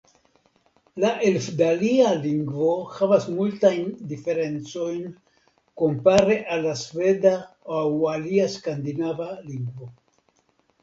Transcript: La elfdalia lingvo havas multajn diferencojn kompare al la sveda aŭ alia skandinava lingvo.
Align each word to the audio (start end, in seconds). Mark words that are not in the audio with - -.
La 1.01 1.09
elfdalia 1.31 2.13
lingvo 2.21 2.69
havas 2.95 3.27
multajn 3.35 3.85
diferencojn 4.13 5.05
kompare 5.83 6.37
al 6.57 6.67
la 6.69 6.73
sveda 6.85 7.37
aŭ 7.83 7.87
alia 8.17 8.49
skandinava 8.57 9.29
lingvo. 9.51 9.95